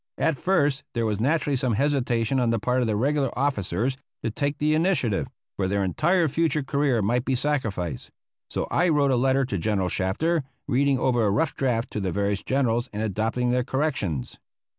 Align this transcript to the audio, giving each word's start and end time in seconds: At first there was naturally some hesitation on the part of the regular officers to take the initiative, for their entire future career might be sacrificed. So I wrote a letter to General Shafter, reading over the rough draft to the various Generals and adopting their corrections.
At 0.17 0.35
first 0.35 0.83
there 0.95 1.05
was 1.05 1.21
naturally 1.21 1.55
some 1.55 1.73
hesitation 1.73 2.39
on 2.39 2.49
the 2.49 2.57
part 2.57 2.81
of 2.81 2.87
the 2.87 2.95
regular 2.95 3.29
officers 3.37 3.97
to 4.23 4.31
take 4.31 4.57
the 4.57 4.73
initiative, 4.73 5.27
for 5.57 5.67
their 5.67 5.83
entire 5.83 6.27
future 6.27 6.63
career 6.63 7.03
might 7.03 7.23
be 7.23 7.35
sacrificed. 7.35 8.09
So 8.49 8.65
I 8.71 8.89
wrote 8.89 9.11
a 9.11 9.15
letter 9.15 9.45
to 9.45 9.59
General 9.59 9.89
Shafter, 9.89 10.43
reading 10.67 10.97
over 10.97 11.21
the 11.21 11.29
rough 11.29 11.53
draft 11.53 11.91
to 11.91 11.99
the 11.99 12.11
various 12.11 12.41
Generals 12.41 12.89
and 12.91 13.03
adopting 13.03 13.51
their 13.51 13.63
corrections. 13.63 14.39